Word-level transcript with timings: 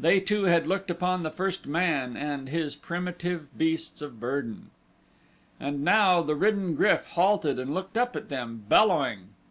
They 0.00 0.18
two 0.18 0.44
had 0.44 0.66
looked 0.66 0.90
upon 0.90 1.22
the 1.24 1.30
first 1.30 1.66
man 1.66 2.16
and 2.16 2.48
his 2.48 2.74
primitive 2.74 3.58
beasts 3.58 4.00
of 4.00 4.18
burden. 4.18 4.70
And 5.60 5.84
now 5.84 6.22
the 6.22 6.36
ridden 6.36 6.74
GRYF 6.74 7.08
halted 7.08 7.58
and 7.58 7.74
looked 7.74 7.98
up 7.98 8.16
at 8.16 8.30
them, 8.30 8.64
bellowing. 8.70 9.28